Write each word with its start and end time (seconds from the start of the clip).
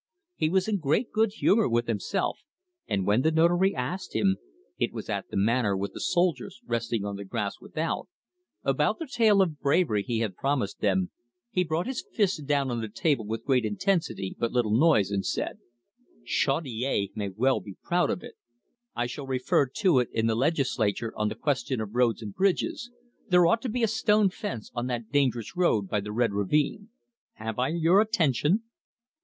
He 0.35 0.49
was 0.49 0.67
in 0.67 0.79
great 0.79 1.11
good 1.11 1.33
humour 1.33 1.69
with 1.69 1.85
himself, 1.85 2.39
and 2.87 3.05
when 3.05 3.21
the 3.21 3.29
Notary 3.31 3.75
asked 3.75 4.15
him 4.15 4.37
it 4.79 4.91
was 4.93 5.09
at 5.11 5.29
the 5.29 5.37
Manor, 5.37 5.77
with 5.77 5.93
the 5.93 5.99
soldiers 5.99 6.59
resting 6.65 7.05
on 7.05 7.17
the 7.17 7.23
grass 7.23 7.61
without 7.61 8.07
about 8.63 8.97
the 8.97 9.05
tale 9.05 9.43
of 9.43 9.59
bravery 9.59 10.01
he 10.01 10.17
had 10.21 10.35
promised 10.35 10.79
them, 10.79 11.11
he 11.51 11.63
brought 11.63 11.85
his 11.85 12.03
fist 12.13 12.47
down 12.47 12.71
on 12.71 12.81
the 12.81 12.89
table 12.89 13.27
with 13.27 13.45
great 13.45 13.63
intensity 13.63 14.35
but 14.39 14.51
little 14.51 14.75
noise, 14.75 15.11
and 15.11 15.23
said: 15.23 15.59
"Chaudiere 16.25 17.09
may 17.13 17.29
well 17.29 17.59
be 17.59 17.77
proud 17.83 18.09
of 18.09 18.23
it. 18.23 18.33
I 18.95 19.05
shall 19.05 19.27
refer 19.27 19.67
to 19.67 19.99
it 19.99 20.09
in 20.11 20.25
the 20.25 20.33
Legislature 20.33 21.13
on 21.15 21.29
the 21.29 21.35
question 21.35 21.79
of 21.79 21.93
roads 21.93 22.23
and 22.23 22.33
bridges 22.33 22.89
there 23.27 23.45
ought 23.45 23.61
to 23.61 23.69
be 23.69 23.83
a 23.83 23.87
stone 23.87 24.31
fence 24.31 24.71
on 24.73 24.87
that 24.87 25.11
dangerous 25.11 25.55
road 25.55 25.87
by 25.87 25.99
the 25.99 26.11
Red 26.11 26.33
Ravine 26.33 26.89
Have 27.35 27.59
I 27.59 27.67
your 27.67 28.01
attention?" 28.01 28.63